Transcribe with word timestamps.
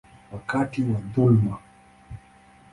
wakati 0.31 0.81
wa 0.83 0.99
dhuluma. 1.01 1.57